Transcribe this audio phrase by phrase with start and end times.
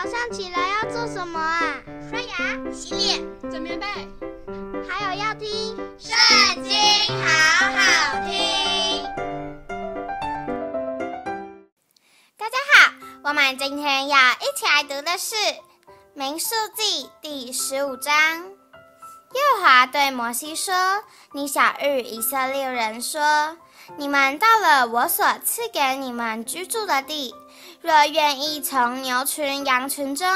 [0.00, 1.82] 早上起来要做什么啊？
[2.08, 3.84] 刷牙、洗脸、整棉被，
[4.88, 6.72] 还有要听《圣经》，
[7.20, 9.02] 好好听。
[12.36, 12.92] 大家好，
[13.24, 15.34] 我们今天要一起来读的是
[16.14, 18.12] 《民数记》第十五章。
[19.34, 20.74] 耶和华对摩西说
[21.32, 23.56] ：“你晓諭以色列人说。”
[23.96, 27.34] 你们到了我所赐给你们居住的地，
[27.80, 30.28] 若愿意从牛群、羊群中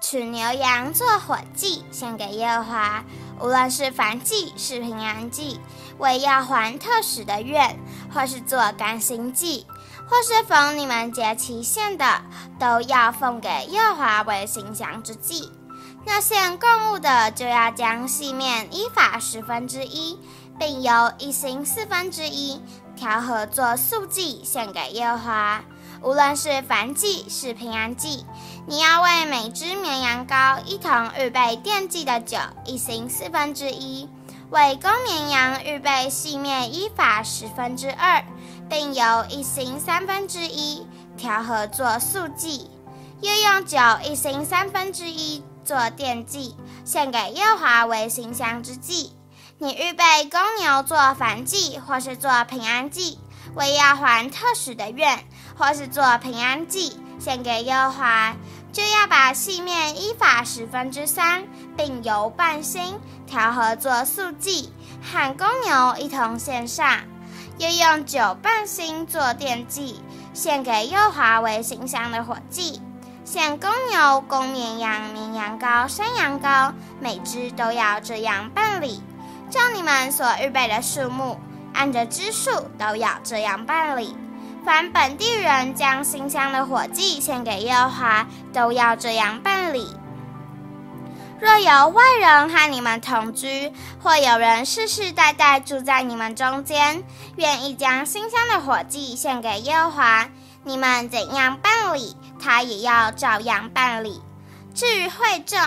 [0.00, 3.04] 取牛羊做火祭献给耶和华，
[3.40, 5.60] 无论是燔祭是平安祭，
[5.98, 7.76] 为要还特使的愿，
[8.14, 9.66] 或是做甘心祭，
[10.08, 12.22] 或是逢你们节期献的，
[12.60, 15.50] 都要奉给耶和华为馨香之祭。
[16.04, 20.18] 那献供物的就要将细面依法十分之一，
[20.58, 22.60] 并由一行四分之一。
[22.96, 25.64] 调和作素祭献给耶和华，
[26.02, 28.26] 无论是凡祭是平安祭，
[28.66, 34.06] 你要为每只绵羊羔一同预备奠祭的酒一行四分之一，
[34.50, 38.22] 为公绵羊预备细面依法十分之二，
[38.68, 42.70] 并由一行三分之一，调和作素祭，
[43.22, 49.14] 又用酒一行三分之一做奠祭，献给耶华为馨香之祭。
[49.58, 53.20] 你预备公牛做燔祭，或是做平安祭，
[53.54, 55.24] 为要还特使的愿，
[55.56, 58.34] 或是做平安祭，献给耶华，
[58.72, 61.46] 就要把细面依法十分之三，
[61.76, 66.98] 并油半星，调和做素祭，和公牛一同献上，
[67.58, 70.02] 又用酒半星做奠祭，
[70.34, 72.82] 献给耶和华为馨香的火祭。
[73.32, 79.00] 献公牛、公绵羊、绵羊羔、山羊羔，每只都要这样办理。
[79.48, 81.38] 照你们所预备的数目，
[81.72, 84.16] 按着支数都要这样办理。
[84.64, 89.96] 凡本地人将新香的火祭献给耶和华，都要这样办理。
[91.40, 93.72] 若有外人和你们同居，
[94.02, 97.04] 或有人世世代代住在你们中间，
[97.36, 100.28] 愿意将新香的火祭献给耶和华，
[100.64, 104.20] 你们怎样办理，他也要照样办理。
[104.74, 105.58] 至于会众，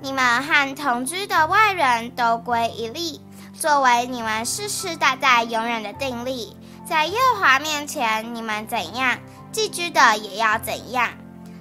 [0.00, 3.20] 你们和同居的外人都归一例。
[3.58, 6.56] 作为你们世世代代永远的定例，
[6.86, 9.18] 在耶和华面前，你们怎样，
[9.50, 11.10] 寄居的也要怎样。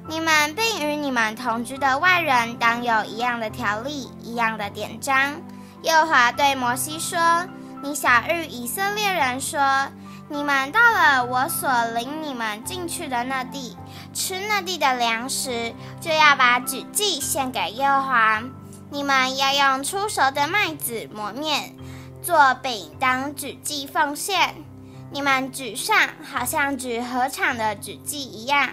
[0.07, 5.41] 你们并与你们同居的外人，当有一样的条例，一样的典章。
[5.81, 7.17] 耶和华对摩西说
[7.81, 9.59] ：“你晓諭以色列人说，
[10.27, 13.77] 你们到了我所领你们进去的那地，
[14.13, 18.43] 吃那地的粮食，就要把纸祭献给耶和华。
[18.89, 21.75] 你们要用出熟的麦子磨面。”
[22.25, 24.55] 做饼当纸祭奉献，
[25.11, 28.71] 你们举上好像举禾场的纸祭一样。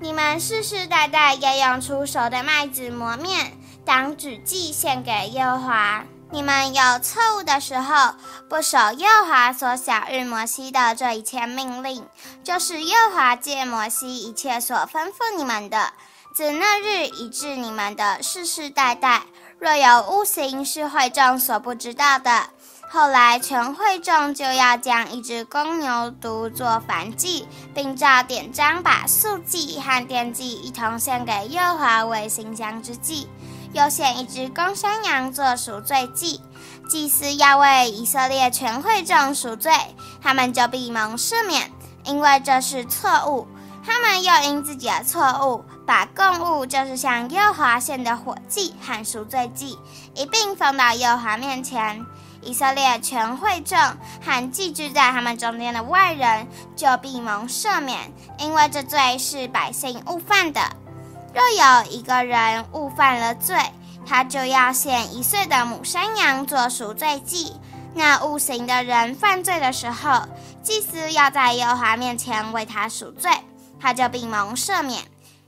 [0.00, 3.52] 你们世世代代要用出熟的麦子磨面
[3.84, 6.06] 当纸祭献给耶和华。
[6.30, 8.14] 你们有错误的时候，
[8.48, 12.04] 不守耶和华所晓日摩西的这一切命令，
[12.42, 15.92] 就是耶和华借摩西一切所吩咐你们的，
[16.34, 19.22] 自那日以至你们的世世代代，
[19.60, 22.48] 若有误行是会众所不知道的。
[22.90, 33.28] 后来，全会众就要将一只公牛犊做燔祭，并照典章把素祭和奠祭一同献给耶和华为馨香之祭，
[33.74, 36.40] 又献一只公山羊做赎罪祭。
[36.88, 39.72] 祭司要为以色列全会众赎罪，
[40.22, 41.70] 他们就必蒙赦免，
[42.04, 43.46] 因为这是错误。
[43.86, 49.78] 他们又因自己的错误，把供物，就是向耶华献的火祭和赎罪祭，
[50.14, 52.04] 一并放到耶华面前。
[52.40, 53.78] 以色列全会众
[54.22, 56.46] 和寄居在他们中间的外人，
[56.76, 60.60] 就必蒙赦免，因为这罪是百姓误犯的。
[61.34, 63.56] 若有一个人误犯了罪，
[64.06, 67.56] 他就要献一岁的母山羊做赎罪祭。
[67.92, 70.28] 那误行的人犯罪的时候，
[70.62, 73.30] 祭司要在耶和华面前为他赎罪，
[73.80, 75.02] 他就必蒙赦免。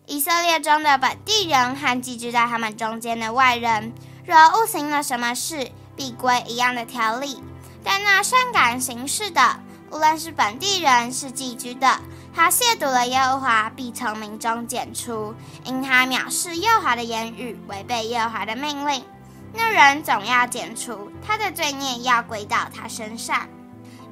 [0.06, 3.92] 以色列中的本地人和寄居在他们中间的外人，
[4.24, 7.40] 若误行了什么事，必归一样的条例，
[7.84, 9.60] 但那善感行事的，
[9.90, 12.00] 无论是本地人是寄居的，
[12.36, 15.34] 他亵渎了耶和华，必从民中剪除，
[15.64, 19.02] 因他藐视耶和华的言语，违背耶和华的命令。
[19.54, 23.48] 那人总要剪除，他的罪孽要归到他身上。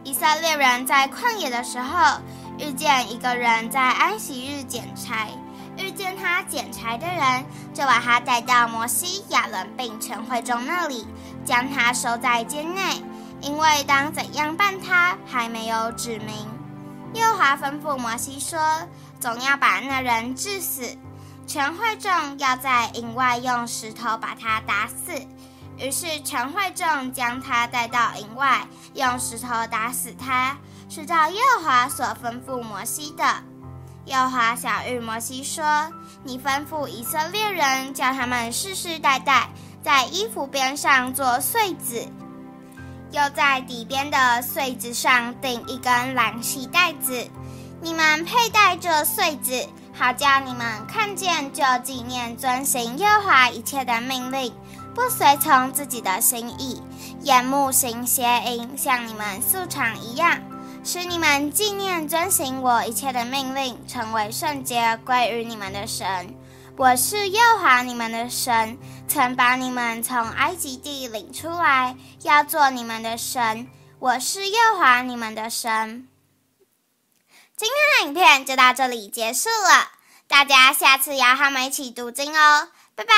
[0.04, 2.18] 以色列人在旷野的时候，
[2.58, 5.28] 遇见一个人在安息日捡柴，
[5.76, 7.44] 遇见他捡柴的人，
[7.74, 11.06] 就把他带到摩西、亚伦并全会中那里。
[11.44, 13.04] 将他收在监内，
[13.42, 16.53] 因为当怎样办他还没有指明。
[17.14, 18.58] 耶华吩咐摩西说
[19.20, 20.82] ：“总要把那人治死。
[21.46, 25.12] 全会众要在营外用石头把他打死。
[25.76, 30.56] 于是全会众将他带到营外，用石头打死他，
[30.88, 33.24] 是照耶华所吩咐摩西的。
[34.06, 35.64] 耶华晓諭摩西说
[36.24, 39.48] ：“你吩咐以色列人，叫他们世世代代
[39.82, 42.06] 在衣服边上做穗子，
[43.14, 47.28] 又在底边的穗子上钉一根蓝细带子。
[47.80, 54.52] 你们佩戴这穗子，好叫你们看见就纪念遵行耶和华一切的命令。”
[54.94, 56.80] 不随从自己的心意，
[57.22, 60.38] 眼目行邪淫，像你们素常一样，
[60.84, 66.32] 使你们纪念遵行我一切的命令，成为圣洁，归于你们的神。
[66.76, 68.76] 我是耶华你们的神，
[69.06, 73.68] 曾把你们从埃及地领出来，要做你们的神。
[74.00, 76.08] 我是耶华你们的神。
[77.56, 79.88] 今天的影片就到这里结束了，
[80.26, 83.14] 大家下次要和我们一起读经哦，拜拜。